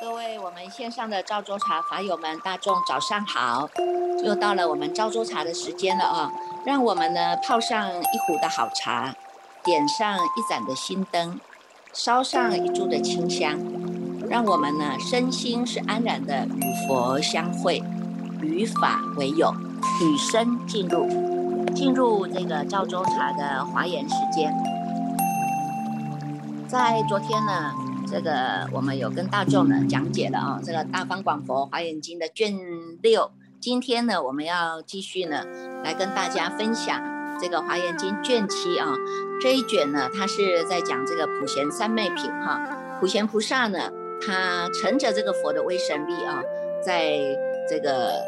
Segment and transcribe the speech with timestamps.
[0.00, 3.68] 各位我们线上的赵州茶法友们，大众早上好！
[4.22, 6.30] 又到了我们赵州茶的时间了啊！
[6.64, 9.14] 让我们呢泡上一壶的好茶，
[9.62, 11.40] 点上一盏的心灯，
[11.92, 13.58] 烧上一炷的清香，
[14.28, 17.82] 让我们呢身心是安然的与佛相会，
[18.40, 19.54] 与法为友，
[20.02, 21.06] 与生进入，
[21.74, 24.54] 进入这个赵州茶的华严时间。
[26.74, 27.72] 在昨天呢。
[28.04, 32.52] 这个我们有跟大众呢讲解了啊，这个《大方广佛华严经》的卷
[33.00, 33.30] 六。
[33.60, 35.44] 今天呢，我们要继续呢
[35.84, 37.00] 来跟大家分享
[37.40, 38.92] 这个《华严经》卷七啊。
[39.40, 42.60] 这一卷呢，它是在讲这个普贤三昧品哈。
[42.98, 43.78] 普贤菩萨呢，
[44.20, 46.42] 他乘着这个佛的威神力啊，
[46.84, 47.20] 在
[47.70, 48.20] 这个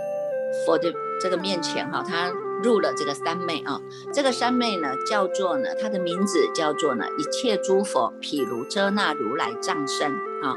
[0.65, 2.31] 佛的这个面前哈，他。
[2.63, 3.81] 入了这个三昧啊，
[4.13, 10.11] 这个三昧呢，叫做呢，它的名字叫做呢，一切诸佛譬如遮那如来藏身
[10.43, 10.57] 啊。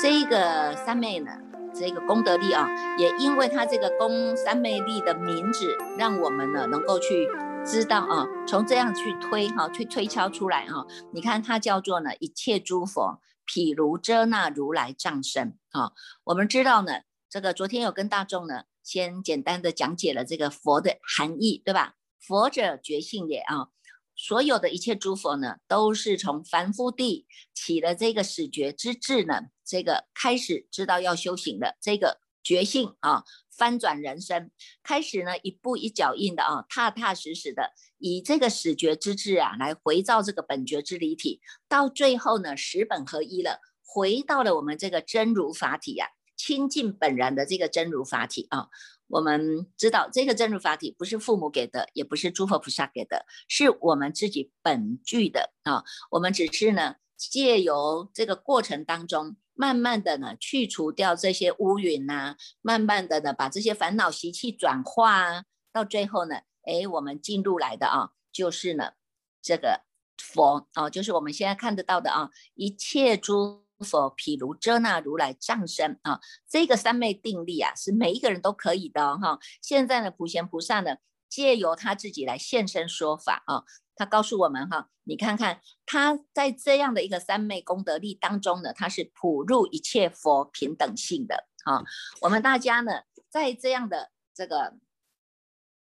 [0.00, 1.32] 这一个三昧呢，
[1.74, 7.28] 这个功德力啊，也因为它这个功三昧力的名字，让我们呢能够去
[7.64, 10.86] 知道啊，从这样去推哈，去推敲出来啊。
[11.12, 15.92] 你看它叫做呢，一切诸佛譬如遮那如来藏身啊。
[16.24, 18.62] 我们知道呢，这个昨天有跟大众呢。
[18.82, 21.94] 先简单的讲解了这个佛的含义，对吧？
[22.20, 23.68] 佛者觉性也啊，
[24.14, 34.50] 所有的一切诸佛呢，都是从凡夫地起了这个始觉之智呢，这个开始知道要修行的这个觉性啊，翻转人生，
[34.82, 46.06] 开始呢一步一脚印的啊，踏踏实实的以这个始觉之智啊，来回造这个本觉之离体，到最后呢，十本合一了，回到了我们这个真如法体呀。
[46.36, 48.68] 亲近本然的这个真如法体啊，
[49.06, 55.84] 我们知道这个真如法体不是父母给的，也不是诸佛菩萨给的，是我们自己本具的啊。
[56.10, 68.92] 我们只是呢，借由这个过程当中，慢慢的呢，去除掉这些乌云呐，慢慢的呢，把这些烦恼习气转化啊，到最后呢，哎，我们进入来的啊，就是呢，
[69.40, 69.82] 这个
[70.18, 73.61] 佛啊，就是我们现在看得到的啊，一切诸。
[73.82, 79.38] 佛譬如遮那如来藏身啊，这个三昧定力啊，是每一个人都可以的哈。
[79.60, 80.96] 现在呢，普贤菩萨呢，
[81.28, 83.64] 借由他自己来现身说法啊，
[83.96, 91.82] 他告诉我们哈，你看看他在这样的一个三昧功德力当中呢，他是普入一切佛平等性的啊。
[92.20, 94.74] 我们大家呢，在这样的这个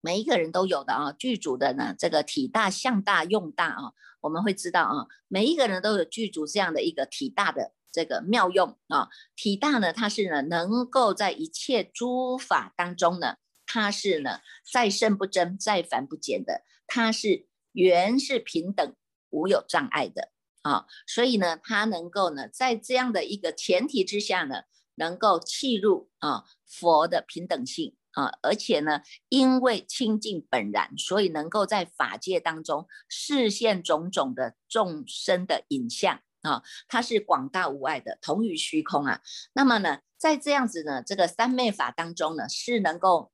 [0.00, 7.72] 每一个人都有的啊，具足的呢，这个体大、相大、用大啊，我们会知道啊，每一个人都有具足这样的一个体大的。
[7.92, 13.36] 这个妙用啊，体大呢，它是呢能够在一切诸法当中呢，
[13.66, 14.40] 它是呢
[14.70, 18.94] 再胜不增，再凡不减的，它是原是平等
[19.30, 20.30] 无有障碍的
[20.62, 24.62] 啊，所以呢，它能够呢在这样的一个前提之下呢，
[24.96, 36.20] 能够契入啊佛的平等性啊，而且呢，因为清净本然，所以能够在法界当中视现种种的众生的影像。
[36.42, 39.20] 啊，它是广大无碍的，同于虚空啊。
[39.52, 43.32] 那么呢，在这样子呢，这个三昧法当中呢，是能够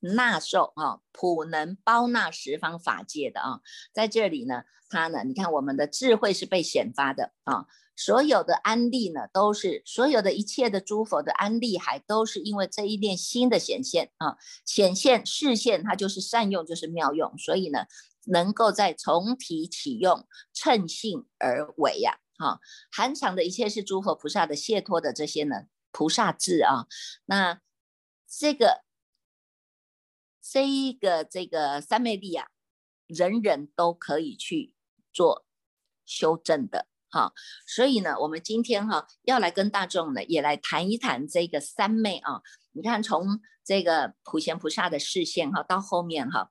[0.00, 3.60] 纳受啊，普能包纳十方法界的啊。
[3.92, 7.66] 在这里呢，它呢，你看我们的智慧是被显发的啊。
[7.98, 14.36] 所有的安利呢，都是所有的一切的诸佛的安利还，都是因为这一念心的显现啊，
[14.66, 17.86] 显现视线，它就是善用，就是妙用，所以呢，
[18.26, 22.18] 能够在从体启用，称性而为呀。
[22.38, 22.60] 哈，
[22.90, 26.86] 含藏的一切是诸佛菩萨的解脱的这些呢，菩萨智啊，
[27.24, 27.60] 那
[28.28, 28.84] 这个
[30.42, 32.48] 这一个这个三昧力啊，
[33.06, 34.74] 人人都可以去
[35.12, 35.46] 做
[36.04, 37.32] 修正的哈，
[37.66, 42.42] 所以呢，我们今天哈要来跟大众呢也来谈一谈这个三昧啊，
[42.72, 46.50] 你看从这个普贤菩萨的视线哈到后面哈，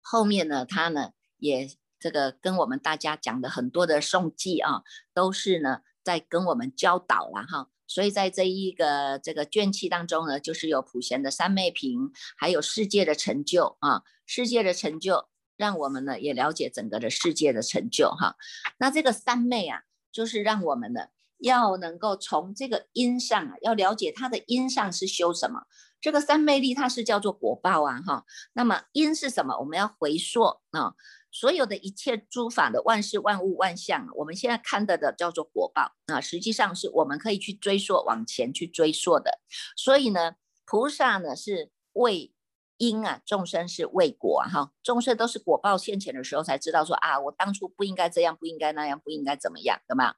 [0.00, 1.68] 后面呢他呢也。
[2.00, 7.68] 这个跟我们大家讲的很多的诵记啊，都是呢在跟我们教导了哈。
[7.86, 18.36] 所以在这一个这个卷气当中呢，就是有普贤的三昧品，还有世界的成就啊，世界的成就，让我们呢也了解整个的世界的成就哈。
[18.76, 21.06] 那这个三昧啊，就是让我们呢
[21.38, 25.62] 要能够从这个因上啊，要了解它的因上是修什么。
[25.98, 28.26] 这个三昧力它是叫做果报啊哈。
[28.52, 29.58] 那么因是什么？
[29.58, 30.42] 我们要回溯
[30.72, 30.94] 啊。
[31.38, 39.38] 所有的一切诸法的万事万物万象，我们现在看到的叫做果报啊，实际上是我们可以去追溯往前去追溯的。
[39.76, 40.34] 所以呢，
[40.66, 42.32] 菩萨呢是为
[42.78, 50.14] 因啊，众生是为果哈，众生都是果报现前的时候才知道说啊，我当初不应该这样，不应该那样，不应该怎么样，对吗？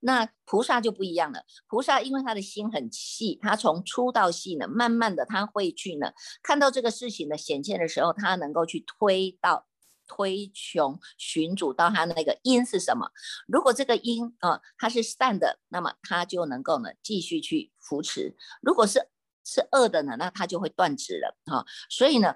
[0.00, 9.66] 那菩萨就不一样了，菩萨因为他的心很细，他从粗到细呢，慢慢的他会去呢，看到这个事情的显现的时候，他能够去推到
[10.14, 13.10] 推穷寻主到他那个因是什么？
[13.46, 19.08] 如果这个因啊，它是善的，那么他就能够呢继续去扶持；如果是
[19.42, 21.64] 是恶的呢，那他就会断指了啊。
[21.88, 22.34] 所以呢，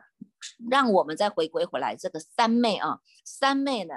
[0.70, 3.94] 让我们再回归回来，这个三昧啊，三昧呢。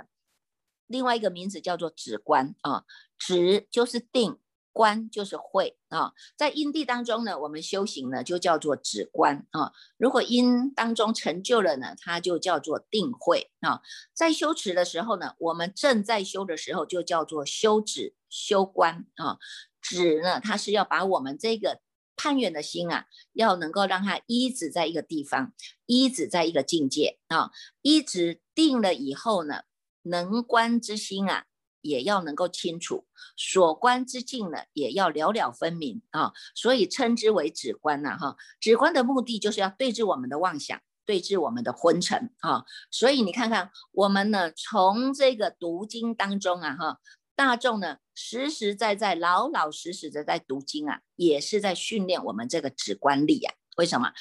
[0.87, 2.83] 另外一个名字叫做止观啊，
[3.17, 4.39] 止就是定，
[4.79, 6.13] 观就是慧啊。
[6.37, 9.73] 在因地当中呢，我们修行呢就叫做止观啊。
[9.97, 13.81] 如果因当中成就了呢，它就叫做定慧啊。
[14.13, 19.37] 在修持的时候呢，我们正在修的时候就叫做修止、修观啊。
[19.81, 21.81] 止呢，它是要把我们这个
[22.15, 25.51] 攀缘的心啊，要能够让它依止在一个地方，
[25.87, 29.63] 依止在一个境界啊，依止定了以后呢。
[30.03, 31.43] 能观之心啊，
[31.81, 33.05] 也要能够清楚；
[33.35, 36.33] 所观之境呢，也要了了分明啊。
[36.55, 38.35] 所以称之为止观呐，哈。
[38.59, 42.65] 止观的目的就是要对治我们的妄想，对治我们的昏沉啊。
[42.91, 46.99] 所以你看看我们呢，从这个读经当中啊，哈，
[47.35, 53.53] 大众呢实实在在、老老实实的在读经啊，也是在训练我们这个止观力呀。
[53.77, 54.11] 为什么？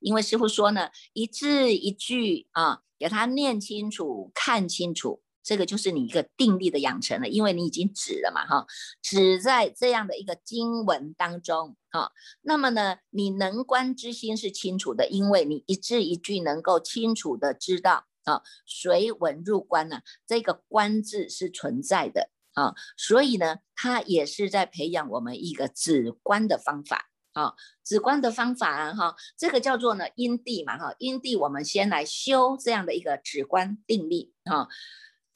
[0.00, 2.82] 因为师傅说呢，一字一句啊。
[3.00, 8.66] 给他念清楚、看清楚，这个就是你一个定力的养成了，因为你已经止了嘛，哈，
[9.00, 12.12] 止在这样的一个经文当中，哈，
[12.42, 27.06] 那么呢，你能观之心是清楚的，因为你一字一句能够清楚的知道，啊，随文入观呢，这个观字是存在的，啊，所以呢，它也是在培养我们一个止观的方法。
[27.34, 27.54] 啊，
[27.84, 34.66] 止观的方法啊，哈，这个叫做呢因地嘛，哈，因地我们先来修这样的一个止观定力，哈，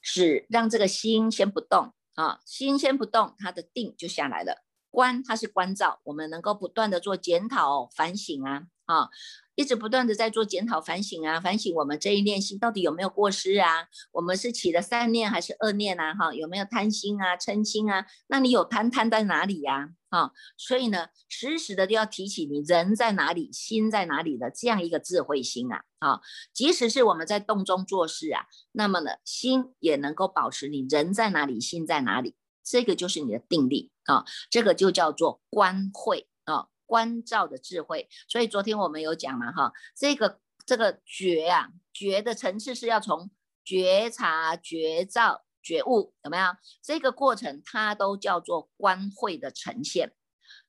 [0.03, 4.63] 止让这个心先不动啊，心先不动，它的定就下来了。
[4.91, 9.09] 观它是关照，我们能够不断的做检讨反省啊，啊。
[9.55, 13.87] 一直不断的在做检讨反省啊，反省我们这一念心到底有没有过失啊？
[14.13, 16.15] 我们是起了善念还是恶念啊？
[16.15, 18.07] 哈，有没有贪心啊、嗔心啊？
[18.29, 19.91] 那你有贪贪在哪里呀？
[20.13, 25.85] 啊，所以呢，时时的都要提起你人在哪里，心在哪里的这样一个智慧心啊！
[25.99, 26.21] 啊，
[26.53, 36.69] 即使是我们在洞中做事啊，那么呢，心也能够保持你人在哪里，心在哪里，这个就是你的定力啊，这个就叫做观慧啊。
[36.85, 43.31] 关照的智慧，所以昨天我们有讲了哈，这个这个觉啊，觉的层次是要从
[43.65, 46.45] 觉察、觉照、觉悟，有没有？
[46.83, 50.13] 这个过程它都叫做观慧的呈现，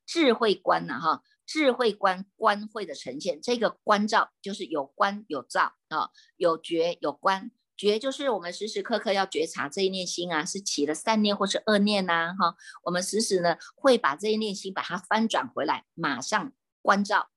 [0.05, 7.51] 智慧观呐哈，智慧观观慧的呈现，这个观照就是有观有照啊，有觉有观。
[7.75, 16.53] 觉就是我们时时刻刻要觉察这一念心啊，是起了善念或是恶念呐，哈，我们时时呢会把这一念心把它翻转回来，马上
[16.83, 17.31] 关照，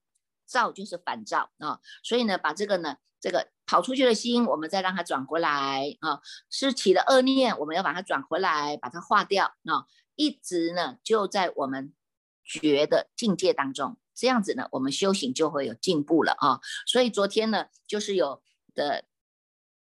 [0.46, 9.84] 照就是反照啊，所以呢，把这个呢这个跑出去的心，我们再让它转回来啊，是起了恶念，我们要把它转回来，把它化掉啊，
[10.14, 11.92] 一直呢就在我们
[12.44, 18.42] 觉的境界当中，这样子呢，我们修行就会有进步了啊，所以昨天呢就是有
[18.74, 19.04] 的。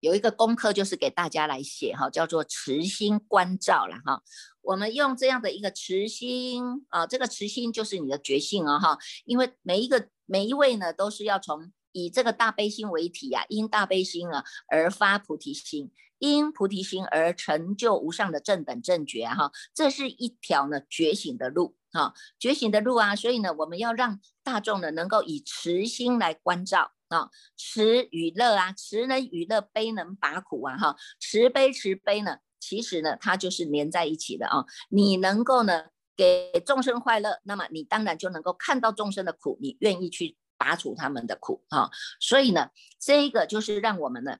[0.00, 4.22] 有一个功课就是给大家来写哈，叫做慈心关照了哈。
[4.60, 8.96] 我们用这样的一个慈心啊，这个慈心就是你的觉性啊哈。
[9.24, 19.50] 因为每一个每一位呢，都是要从以这个大悲心为体呀，因大悲心啊而发菩提心，因菩提心而成就无上的正等正觉哈。
[19.74, 23.16] 这是一条呢觉醒的路哈，觉醒的路啊。
[23.16, 26.92] 所以呢，我们要让大众呢能够以慈心来关照。
[27.08, 34.66] 啊，慈与乐啊，慈能与乐，悲能拔苦啊，哈，慈悲慈悲呢，其实呢，它就是连在一起的啊。
[34.90, 41.88] 你能够呢给众生快乐，那么你当然就能够看到众生的苦，你愿意去拔除他们的苦啊。
[42.20, 44.36] 所以呢，这一个就是让我们呢，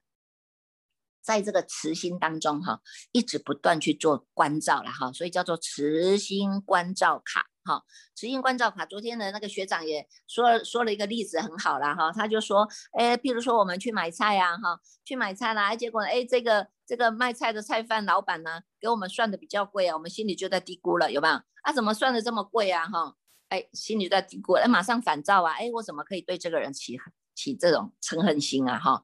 [1.21, 7.47] 在这个慈心当中哈，一直不断去做关照了哈，所以叫做慈心关照卡。
[7.65, 7.83] 哈，
[8.15, 8.83] 慈心关照卡。
[8.85, 12.11] 昨天的那个学长也说说了一个例子，很好了哈。
[12.11, 21.35] 他就说，哎，比如说我们去买菜呀，哈，去买菜啦，结果哎，这个这个卖菜的菜贩老板呢，给我们算的比较贵啊，我们心里就在嘀咕了，有没有？
[21.61, 22.87] 啊，怎么算的这么贵啊？
[22.87, 23.15] 哈，
[23.49, 26.97] 哎，心里在嘀咕，哎，马上反照啊，哎，我怎么可以对这个人起
[27.35, 28.79] 起这种嗔恨心啊？
[28.79, 29.01] 哈，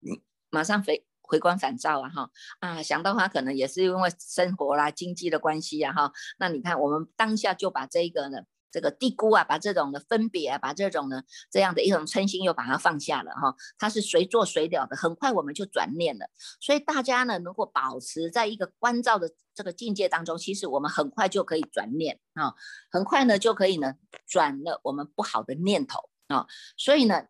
[0.00, 0.18] 嗯，
[0.50, 1.04] 马上回。
[1.28, 2.30] 回光返照啊哈
[2.60, 6.12] 啊，想到他可能也是因为生活啦、经济的关系啊哈。
[6.38, 16.28] 那你看，我们当下就把这个呢这个低估啊，把这种的分别啊，把这种呢这样的一种嗔心又把它放下了哈，它是随做随了的，很快我们就转念了。
[16.60, 22.54] 所以大家呢，如果保持在一个关照的这个境界当中，其实我们很快就可以转念啊，
[22.90, 23.94] 很快呢就可以呢
[24.26, 26.46] 转了我们不好的念头啊。
[26.76, 27.26] 所以呢，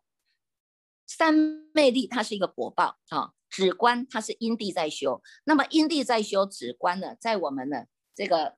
[1.05, 1.33] 三
[1.73, 8.57] 昧力它是一个果报啊，止观它是因地在修，那么因地在修，止观呢，在我们的这个。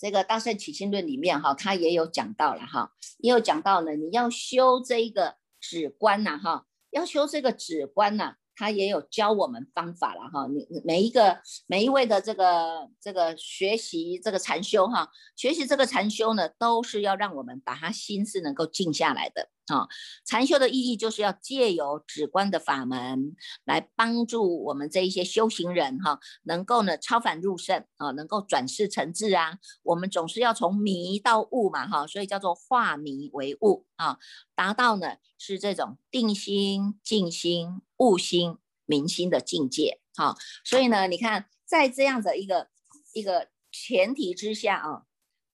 [0.00, 8.36] 这个《大圣起心论》里面哈，他也有讲到了哈，也有讲到呢，你要修这一个止观呐哈，要修这个止观呐。
[8.56, 19.88] 他也有教我们方法了哈，你每一个每一位的这个这个学习这个禅修哈，学习这个禅修呢，都是要让我们把他心是能够静下来的啊。
[20.24, 29.58] 禅修的意义就是要借由止观的法门来帮助我们这一些修行人哈，能够呢超凡入圣啊，能够转世成智啊。
[29.82, 34.18] 我们总是要从迷到悟嘛哈，所以叫做化迷为悟啊，
[34.54, 37.80] 达到呢是这种定心、静心。
[38.00, 40.34] 悟心、明心的境界，哈，
[40.64, 42.68] 所以呢，你看，在这样的一个
[43.12, 45.02] 一个前提之下啊，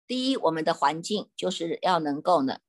[0.07, 2.61] 第一，我们的环境就是要能够呢。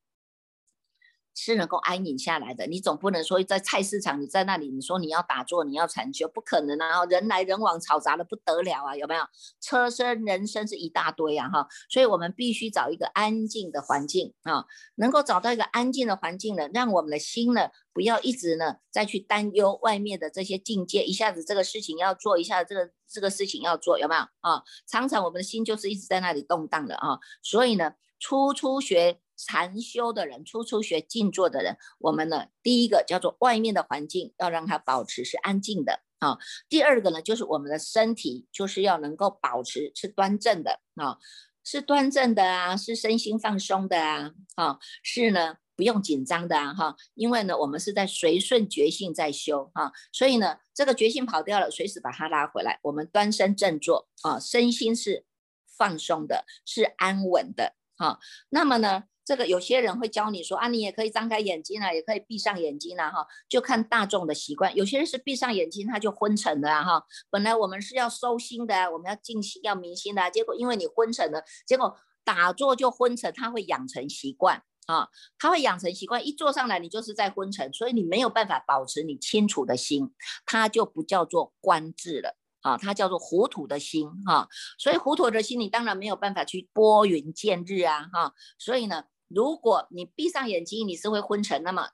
[1.40, 7.06] 是能够安宁下来的，你总不能说在菜市场，你在那里，你说你要打坐，你要禅修，不可能啊！
[7.06, 9.22] 人来人往，嘈杂的不得了啊，有没有？
[9.62, 11.68] 车声人声是一大堆啊，哈！
[11.90, 14.66] 所以我们必须找一个安静的环境啊，
[14.96, 24.64] 能够找到一个安静的环境呢，让我们的心呢，不要一直呢再去担忧外面的这些境界，一下子这个事情要做，一下子这个这个事情要做，有没有啊？
[24.88, 29.20] 常常我们的心就是一直在那里动荡的啊，所以呢，初初学。
[29.38, 36.40] 禅修的人，初初学静坐的人，我们呢，第一个叫做外面的环境要让它保持是安静的啊。
[36.68, 41.18] 第二个呢，就是我们的身体就是要能够保持是端正的啊，
[41.64, 46.96] 是端正的啊，是身心放松的啊，啊，是呢不用紧张的啊哈。
[47.14, 52.80] 因为呢，我们是在随顺觉性在修啊，所以呢，这个觉性跑掉了，随时把它拉回来。
[52.82, 55.26] 我们端身正坐啊，身心是
[55.68, 58.20] 放松的，是安稳的哈。
[58.50, 59.04] 那么呢？
[59.28, 64.74] 这个有些人会教你说啊，你也可以张开眼睛啊，也可以闭上眼睛啊，哈，就看大众的习惯。
[64.74, 67.04] 有些人是闭上眼睛，他就昏沉的啊，哈。
[67.30, 71.94] 本来我们是要收心的，我们要静心、要明心的，结果因为你昏沉了，结果
[72.24, 80.10] 打坐就昏沉，他会养成习惯啊，他会养成习惯，一坐上来你就是在昏沉，所以你没有办法保持你清楚的心，
[80.46, 82.38] 它就不叫做观智了。
[82.62, 89.04] 啊，它叫做糊涂的心哈，所以糊涂的心你当然没有办法去拨云见日啊哈，所以呢。
[89.28, 91.90] 如果你闭上眼睛，你是会昏沉，那么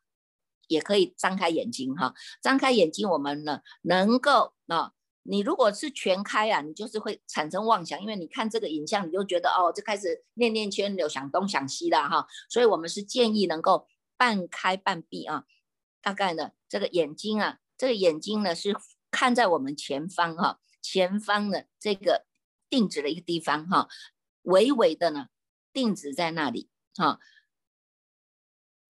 [0.67, 2.13] 也可以张开眼睛哈。
[2.41, 12.27] 张开眼睛，我们呢能够啊，你如果是全开啊，你就是会产生妄想，因为你看这个影像，你就觉得哦，就开始念念圈流，想东想西的哈。
[12.49, 15.45] 所以我们是建议能够半开半闭啊。
[16.01, 18.75] 大概呢，这个眼睛啊，这个眼睛呢是
[19.09, 22.25] 看在我们前方哈，前方的这个
[22.69, 23.87] 定止的一个地方哈，
[24.41, 25.27] 微微的呢
[25.71, 26.69] 定止在那里。
[26.97, 27.19] 啊，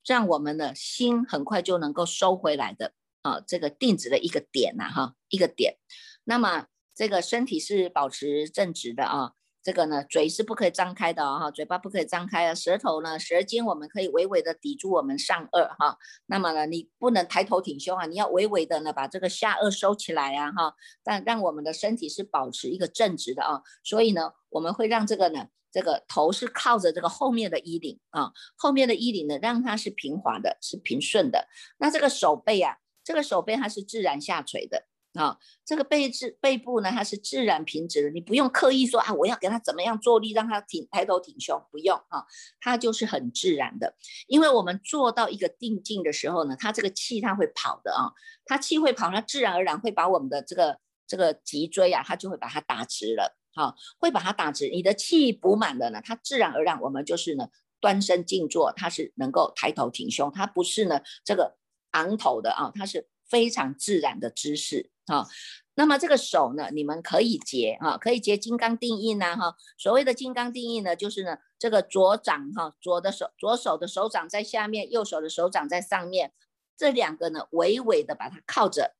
[0.05, 5.77] 让我们的心很快就能够收回来的啊，这个定止的一个点呐，哈，一个点。
[6.25, 9.33] 那么这个身体是保持正直的啊，
[9.63, 15.97] 这个呢，嘴是不可以张开的哈，嘴巴不可以张开啊，舌头呢，舌尖我们可以微微的抵住我们上颚哈。
[16.25, 20.75] 那么呢，你不能抬头挺胸啊，你要微微的呢把这个下颚收起来啊哈。
[21.03, 25.47] 但让我们的身体是保持一个正直的啊，所以呢，我们会让这个呢。
[25.73, 31.47] 这个头是靠着这个后面的衣领啊，后面的衣领呢，让它是平滑的，是平顺的。
[31.79, 38.09] 那这个手背啊，这个手背它是自然下垂的啊，这个背至背部呢，它是自然平直的。
[38.11, 42.23] 你不用刻意说啊，我要给它怎么样坐立，让它挺抬头挺胸，不用啊，
[42.59, 43.95] 它就是很自然的。
[44.27, 48.13] 因为我们做到一个定境的时候呢，它这个气它会跑的啊，
[48.45, 53.35] 它气会跑，它自然而然会把我们的这个这个脊椎啊，它就会把它打直了。
[53.55, 54.69] 好，会把它打直。
[54.69, 61.57] 你的气补满了呢，它自然而然，我们就是呢端身静坐，它是能够抬头挺胸，它不是呢这个
[61.91, 65.27] 昂头的啊，它是非常自然的姿势啊。
[65.75, 69.55] 那么这个手呢，你们可以结啊，可以结金刚定印呐哈。
[69.77, 76.31] 所谓的金刚定印呢，就是呢这个左掌哈，左的手左手的手掌在下面，右手的手掌在上面，
[76.75, 78.95] 这两个呢微微的把它靠着，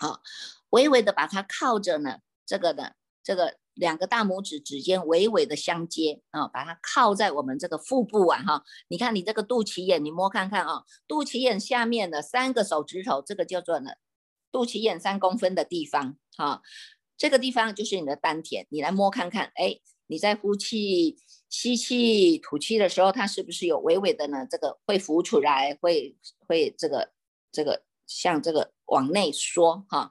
[0.00, 0.22] 好，
[0.70, 2.92] 微微的把它靠着呢，这个呢
[3.22, 3.56] 这个。
[3.78, 13.90] 两个大拇指指尖微微的相接啊，把它靠在我们这个腹部啊哈，你看你这个肚脐眼，你摸看看啊，肚脐眼下面的三个手指头，这个叫做呢
[14.50, 16.60] 肚脐眼三公分的地方哈，
[17.16, 21.16] 这个地方就是你的丹田，你来摸看看，哎，你在呼气
[21.48, 24.46] 吸气吐气的时候，它是不是有微微的呢？
[24.50, 26.16] 这个会浮出来，会
[26.46, 27.12] 会这个
[27.52, 30.10] 这个像这个往内缩哈。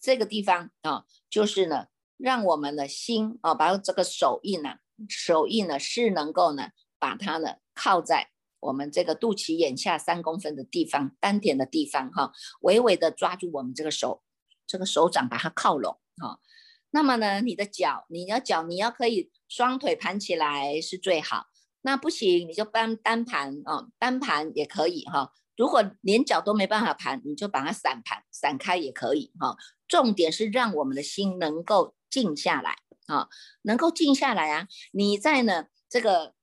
[0.00, 1.86] 这个地方啊，就是呢，
[2.22, 4.76] 让我们的心啊，把这个手印呢，
[5.08, 6.68] 手印呢是能够呢，
[7.00, 14.22] 把它呢靠在我们这个肚脐眼下三公分的地方，丹田的地方哈，微微的抓住我们这个手，
[14.68, 16.38] 这个手掌把它靠拢哈。
[16.92, 21.46] 那么呢，你的脚，你的脚你要可以双腿盘起来是最好。
[21.80, 25.32] 那不行，你就单单盘啊，单盘也可以哈。
[25.56, 29.56] 如果连脚都没办法盘，你就把它散盘散开也可以哈。
[29.88, 32.76] 重点是让我们的心能够静下来
[33.06, 33.28] 啊，
[33.62, 34.68] 能够静下来啊。
[34.92, 36.34] 你在呢这个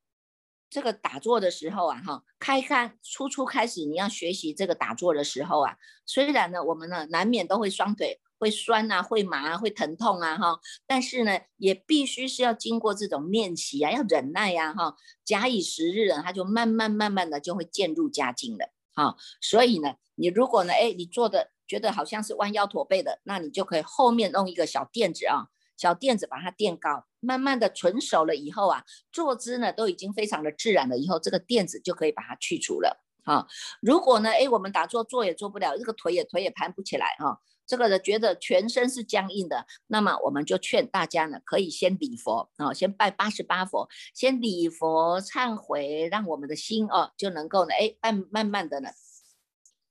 [0.68, 19.16] 这个打坐的时候啊，哈，开开初初开始你要学习这个打坐的时候啊，虽然呢我们呢难免都会双腿会酸啊，会麻啊，会疼痛啊，哈，但是呢也必须是要经过这种练习啊，要忍耐呀，哈，假以时日呢，它就慢慢慢慢的就会渐入佳境了，哈。
[19.40, 21.52] 所以呢，你如果呢，哎，你做的。
[21.70, 25.46] 觉得好像是弯腰驼背的，那你就可以后面弄一个小垫子啊，
[25.80, 28.84] 小垫子把它垫高，慢慢的纯熟了以后啊，
[29.14, 33.48] 坐姿呢都已经非常的自然了，以后这个垫子就可以把它去除了啊。
[33.80, 48.90] 如果呢，哎，我们打坐坐也坐不了，这个腿也腿也盘不起来哈，这个人觉得全身是僵硬的，那么我们就劝大家呢，可以先礼佛啊，先拜八十八佛，先礼佛忏悔，让我们的心哦就能够呢，哎，慢慢慢的呢。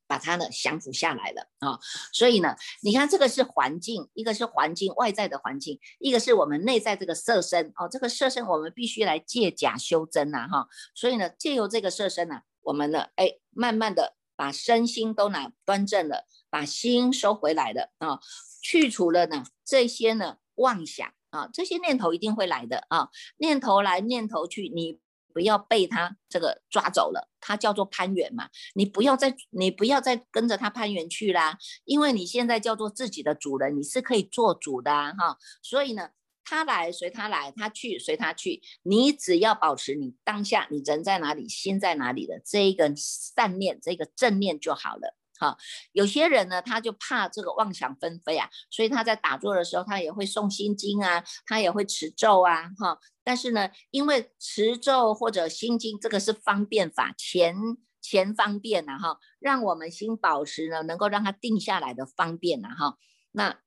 [0.08, 1.78] 把它呢降服下来了啊，
[2.12, 18.18] 所以呢，你看这个是环境，一个是环境外在的环境，一个是我们内在这个色身哦，这个色身我们必须来借假修真呐哈，所以呢，借由这个色身呢，我们呢，哎，慢慢的把身心都拿端正了，把心收回来了啊，
[18.62, 24.98] 去除了呢这些呢妄想啊，这些念头一定会来的啊，念头来念头去，你。
[25.38, 28.48] 不要被他这个抓走了，他叫做攀援嘛。
[28.74, 35.38] 你不要再，你不要再跟着他攀援去啦，因为你现在叫做自己的主人，你是可以做主的哈。
[35.62, 36.08] 所以呢，
[36.42, 45.14] 他来随他来，他去随他去，你只要保持你当下你人在哪里，心在哪里的这一个善念，这个正念就好了。
[45.38, 45.56] 好，
[45.92, 52.98] 有些人呢，他就怕这个妄想纷飞啊，所以他在打坐的时候，他也会诵心经啊，他也会持咒啊，哈。
[53.22, 57.54] 但是呢，因为持咒或者心经这个是方便法，前
[58.00, 62.96] 前方便呐，哈，让我们心保持呢，能够让它定下来的方便呐，哈。
[63.30, 63.60] 那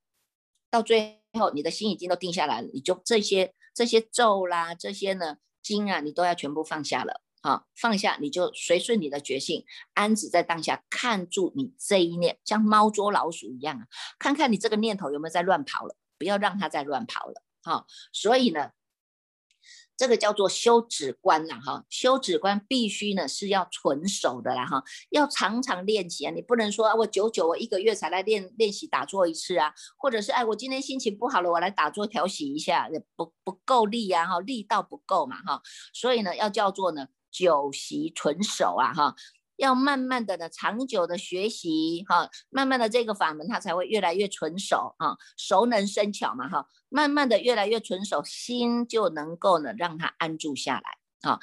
[0.70, 7.21] 到最后，你的心已经都定下来了，你就这些这些咒啦，这些呢经啊，你都要全部放下了。
[7.42, 17.42] 好，放下你就随顺你的觉性，安止在当下，看住你这一念，像猫捉老鼠一样啊，看看你这个念头有没有在乱跑了，不要让它再乱跑了。
[17.64, 18.70] 好，所以呢，
[19.96, 35.60] 这个叫做修止观呐，哈，修止观必须呢是要纯熟的啦，哈，要常常练习啊，你不能说啊我久久我一个月才来练练习打坐一次啊，或者是哎我今天心情不好了，我来打坐调息一下，也不不够力呀，哈，力道不够嘛，哈，
[35.92, 37.08] 所以呢要叫做呢。
[37.32, 39.16] 久习纯熟啊，哈，
[39.56, 51.40] 要慢慢的呢，长久的学习，哈，慢慢的这个法门它才会越来越纯熟啊，熟能生巧嘛，哈，慢慢的越来越纯熟，心就能够呢让它安住下来啊，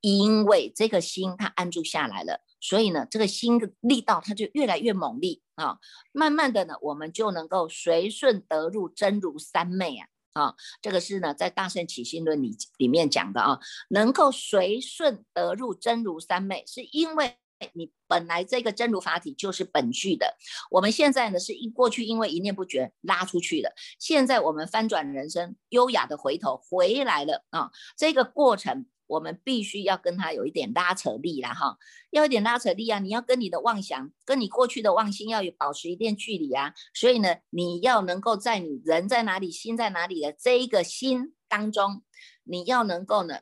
[0.00, 5.78] 因为这个心它安住下来了，所以呢，这个心的力道它就越来越猛力啊，
[6.12, 10.06] 慢慢的呢，我们就能够随顺得入真如三昧啊。
[10.32, 17.36] 啊，这个是呢，在《大圣起心论》里里面讲的啊，能够随顺得入真如三昧，是因为
[17.74, 20.36] 你本来这个真如法体就是本具的。
[20.70, 28.86] 我们现在呢，是因过去因为一念不绝拉出去的，现在我们翻转人生，优雅的回头回来了啊，这个过程。
[29.06, 31.76] 我们必须要跟他有一点拉扯力了哈，
[32.10, 32.98] 要一点拉扯力啊！
[32.98, 36.72] 你要跟你的妄想，跟你过去的妄心要有保持一定距离啊。
[36.94, 42.02] 所以呢，你要能够在你人在哪里，心在哪里的这一个心当中，
[42.44, 43.40] 你要能够呢，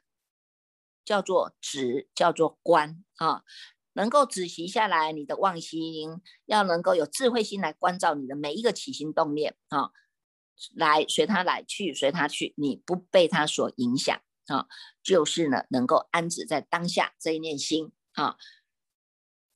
[1.04, 3.42] 叫做止，叫做观啊，
[3.92, 9.90] 能够止息下来你的妄心，要能够有智慧心来关照你的每一个起心动念啊，
[10.74, 14.20] 来随他来去，随他去，你不被他所影响。
[14.50, 14.66] 啊，
[15.00, 18.36] 就是呢，能够安止在当下这一念心啊。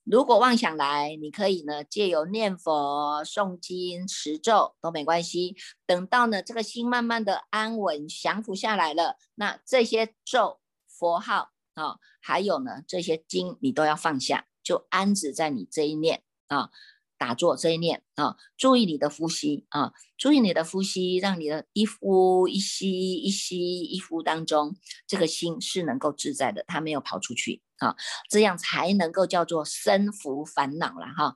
[0.04, 5.56] 如果妄想来，你可以呢借由念佛、诵经、持咒都没关系。
[5.84, 16.70] 等到呢这个心慢慢的安稳降服下来了，那这些咒、佛号啊，还有呢这些经，你都要放下，就安止在你这一念啊。
[17.16, 27.96] 打坐这一念啊，注意你的呼吸啊，注意你的呼吸，让你的一呼一吸一吸一呼当中，这个心是能够自在的，它没有跑出去啊，
[28.28, 31.34] 这样才能够叫做生伏烦恼了哈，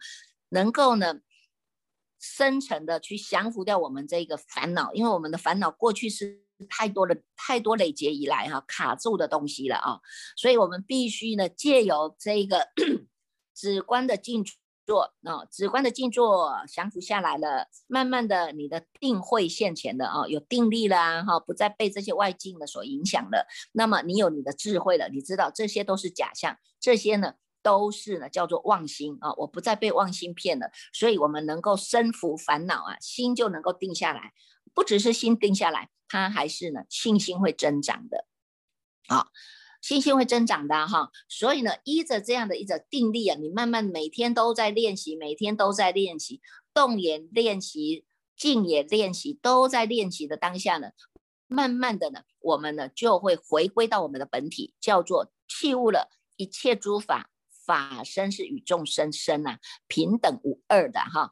[0.51, 1.21] 能够呢
[2.21, 10.01] 深层的去降服掉我们这个烦恼，因为我们的烦恼过去是太多的太多累劫以来哈卡住的东西了啊，
[10.37, 12.67] 所以我们必须呢借由这个
[13.55, 14.57] 止观的进出。
[14.89, 23.47] 坐啊，直观的静坐，降服下来了，慢慢的，你的定会现前的啊，有定力了哈，不再被这些外境的所影响了。
[23.73, 34.33] 那么你有你的智慧了，你知道这些都是假象，这些呢都是呢叫做妄心啊，我不再被妄心骗了，所以我们能够生服烦恼啊，心就能够定下来，
[34.73, 38.25] 不只是心定下来，它还是呢信心会增长的，
[39.07, 39.27] 好。
[39.81, 46.41] 信心会增长的哈，所以呢，依着这样的一个定力啊，你慢慢每天都在练习，每天都在练习，
[46.75, 48.05] 动也练习，
[48.37, 50.91] 静也练习，都在练习的当下呢，
[51.47, 57.31] 慢慢的呢，我们呢就会回归到我们的本体，叫做弃悟了一切诸法，
[57.65, 61.31] 法身是与众生生啊，平等无二的哈，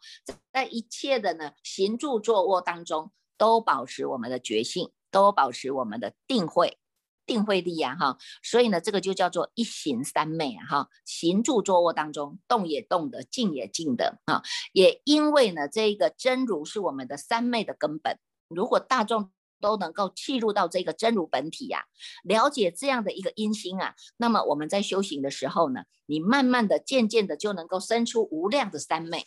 [0.52, 6.78] 在一切的呢行住坐卧当中，都保持我们的觉性，都保持我们的定慧。
[7.26, 18.18] 定慧力呀，哈，所以呢，这个就叫做一行三昧啊，哈，行住坐卧当中，动也动的，静也静的，啊，也因为呢，这个真如是我们的三昧的根本。
[18.48, 21.84] 如果大众都能够契入到这个真如本体呀，
[22.22, 29.26] 了解这样的一个因心啊，那么我们在修行的时候呢，你慢慢的、渐渐的就能够生出无量的三昧。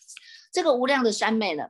[0.53, 1.65] 这个无量的三昧呢，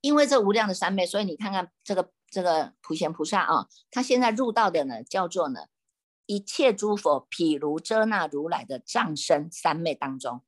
[0.00, 2.10] 因为这无量的三昧，所以你看看这个。
[2.32, 5.66] 这个普贤菩萨啊，他现在入道的呢，叫做呢
[6.24, 10.42] 一切诸佛譬如遮那如来的藏身三昧当中，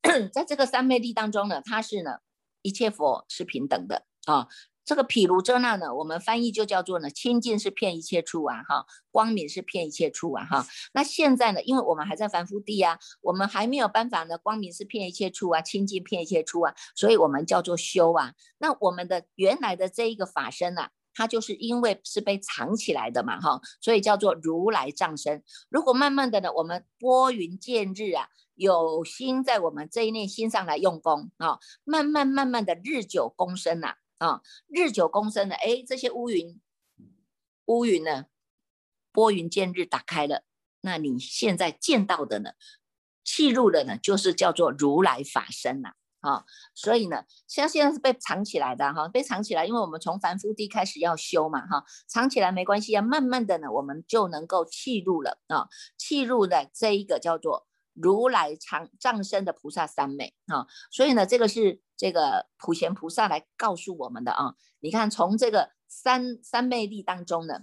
[0.32, 2.20] 在这个三昧力当中呢，他是呢
[2.62, 4.48] 一切佛是平等的啊。
[4.86, 10.64] 这个毗卢遮那呢，我们翻译就叫做呢，清净是骗一切处啊，哈，光明是骗一切处啊，哈。
[10.94, 18.34] 那现在呢，因为我们还在凡夫地啊，我们还没有办法呢，光明是骗一切处啊，清净骗一切处啊，所以我们叫做修啊。
[18.58, 20.92] 那我们的原来的这一个法身啊。
[21.16, 25.42] 它就是因为是被藏起来的嘛，哈，所以叫做如来藏身。
[25.70, 36.60] 如果慢慢的呢，我们拨云见日啊，有心在我们这一念心上来用功啊，慢慢慢慢的日久功深呐，啊，日久功深的，哎，这些乌云，
[37.64, 38.26] 乌云呢，
[39.10, 40.42] 拨云见日打开了，
[40.82, 42.50] 那你现在见到的呢，
[43.24, 45.94] 契入的呢，就是叫做如来法身呐。
[46.26, 67.60] 啊所以呢，像现在是被藏起来的哈，被藏起来，因为我们从凡夫地开始要修嘛哈，藏起来没关系啊，慢慢的呢，我们就能够契入了啊，契入了这一个叫做如来藏藏身的菩萨三昧啊，所以呢，这个是这个普贤菩萨来告诉我们的啊，你看从这个三三昧力当中呢。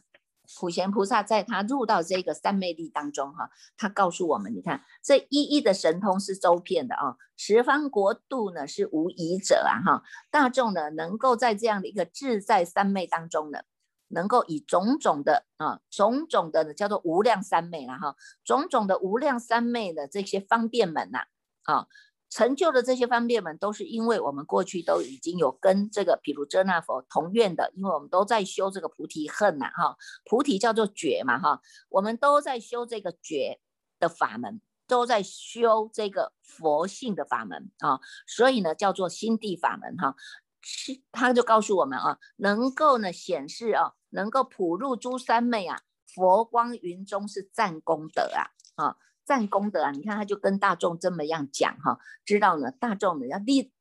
[0.59, 13.59] 普贤菩萨在他入到这个三昧力当中，哈，他告诉我们，你看这一一的神通是周遍的啊，十方国度呢是无疑者啊，哈，大众呢能够在这样的一个自在三昧当中呢，
[14.07, 21.25] 能够以种种的啊，种种的呢叫做无量三昧了哈，种种的无量三昧的这些方便门呐，
[21.63, 21.87] 啊。
[22.33, 33.59] 成就的这些方便们，都是因为我们过去都已经有跟这个毗卢遮那佛同愿的，因为我们都在修这个菩提恨呐，哈，菩提叫做觉嘛，哈，我们都在修这个觉
[33.99, 40.15] 的法门，都在修这个佛性的法门啊，所以呢，叫做心地法门哈，
[40.59, 48.49] 是他就告诉我们啊，能够呢显示啊，能够普入诸三昧啊，佛光云中是占功德啊，
[48.83, 48.97] 啊。
[49.25, 49.91] 赞功德啊！
[49.91, 53.71] 你看，他就跟大众这么样讲哈，知道呢，大众呢要立，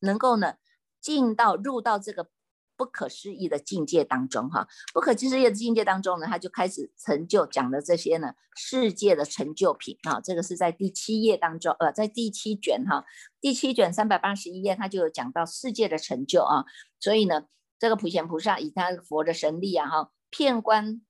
[0.00, 0.54] 能够呢
[1.00, 2.28] 进到入到这个
[2.76, 13.04] 不可思议的境界当中哈，不可思议的境界当中呢，他就开始成就讲的这些呢世界的成就品啊，这个是在第七页当中，呃，在第七卷哈，
[13.40, 16.64] 第七卷三百八十一页，他就有讲到世界的成就啊，
[16.98, 17.46] 所以呢，
[17.78, 21.02] 这个普贤菩萨以他佛的神力啊哈，遍观。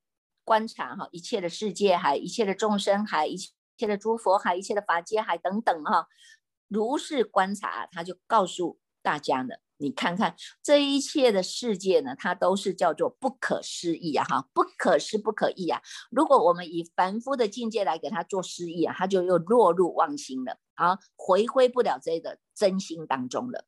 [0.50, 6.08] 观察哈一切的世界海，一切的众生海，一切的诸佛海，一切的法界海等等哈，
[6.66, 15.80] 如是观察，他就告诉大家呢，你看看这一切的世界呢，它都是叫做不可思议啊哈，不可思不可议啊。
[16.10, 23.66] 如果我们以凡夫的境界来给他做思议啊，他就又落入妄心了啊，回归不了这个真心当中了。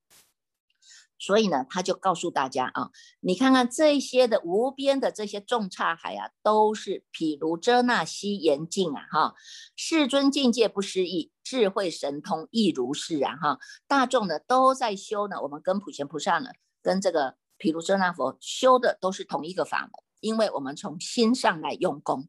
[1.22, 9.34] 所以呢，他就告诉大家啊，你看看这些的无边的这些众刹海啊，都是毗卢遮那西严境啊，哈，
[9.76, 16.50] 世尊境界不思议，智慧神通亦如是啊，哈，大众呢都在修呢，我们跟普贤菩萨呢，
[16.82, 22.28] 跟这个毗卢遮那佛修的都是同一个法门，因为我们从心上来用功。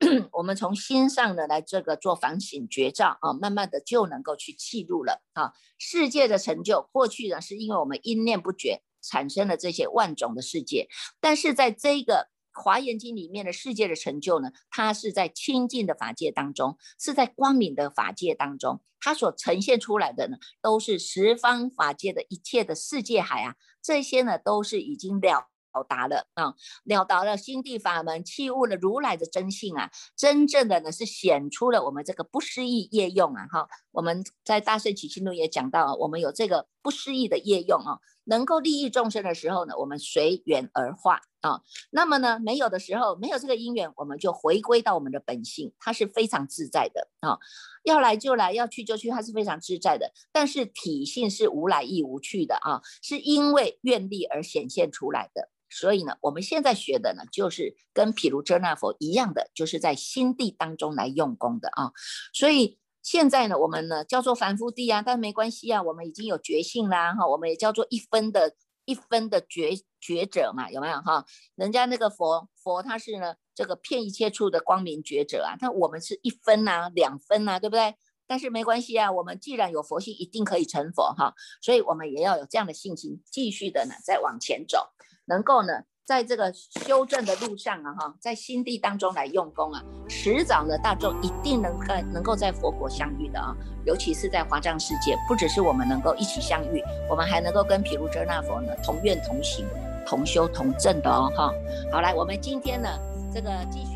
[0.32, 5.52] 我们从心上呢来这个做反省觉照啊，慢慢的就能够去记录了啊。
[5.78, 10.88] 世界的成就，过去呢是因为我们因念不绝产生了这些万种的世界，
[11.20, 25.48] 但是在这个华严经里面的世界的成就呢，它是在清净的法界当中，是在光明的法界当中，它所呈现出来的呢，都是十方法界的一切的世界海啊，这些呢都是已经了。
[25.76, 47.38] 表达了啊，了达了心地法门，器悟了如来的真性啊，真正的呢是显出了我们这个不思议业用啊，哈，我们在大圣起心录也讲到，我们有这个不思议的业用啊，能够利益众生的时候呢，我们随缘而化啊，那么呢没有的时候，没有这个因缘，我们就回归到我们的本性，它是非常自在的啊，
[47.82, 55.48] 要来就来，要去就去，它是非常自在的，但是体性是无来亦无去的啊，是因为愿力而显现出来的。
[55.68, 61.90] 所以呢，我们现在学的呢，就是跟毗卢遮那佛一样的，就是在心地当中来用功的啊。
[62.32, 71.24] 所以现在呢，我们呢叫做凡夫地啊，但没关系啊，我们已经有觉性啦哈，我们也叫做一分的一分的觉觉者嘛，有没有哈？
[71.54, 77.94] 人家那个佛佛他是呢这个骗一切处的光明觉者啊，他我们是一分呐，两分呐，对不对？
[78.26, 84.78] 但是没关系啊，我们既然有佛性，一定可以成佛哈，所以我们也要有这样的信心，继续的呢再往前走。
[85.26, 93.52] 能够呢，在这个修正的路上啊，哈，在心地当中来用功啊，迟早呢，大众一定能够能够在佛国相遇的啊，
[93.84, 99.66] 尤其是在华藏世界，不只是我们能够一起相遇，我们还能够跟毗卢遮那佛呢同愿同行、
[100.06, 101.52] 同修同证的哦，哈。
[101.90, 102.88] 好，来，我们今天呢，
[103.34, 103.95] 这个继续。